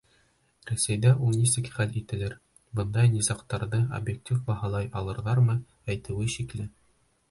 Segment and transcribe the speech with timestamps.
[0.69, 2.35] Рәсәйҙә ул нисек хәл ителер,
[2.81, 5.63] бындай низағтарҙы объектив баһалай алырҙармы,
[5.95, 6.73] әйтеүе шикле.